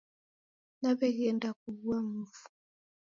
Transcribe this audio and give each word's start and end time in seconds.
Naw'eghenda 0.81 1.49
kughua 1.61 1.97
mufu. 2.11 2.45